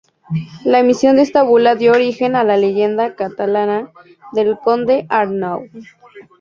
La 0.65 0.79
emisión 0.79 1.17
de 1.17 1.21
esta 1.21 1.43
bula 1.43 1.75
dio 1.75 1.91
origen 1.91 2.35
a 2.35 2.43
la 2.43 2.57
leyenda 2.57 3.15
catalana 3.15 3.91
del 4.31 4.57
Conde 4.57 5.05
Arnau. 5.09 5.67